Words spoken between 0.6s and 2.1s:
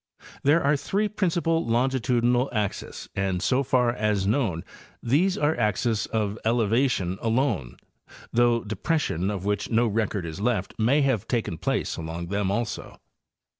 are three principal lonei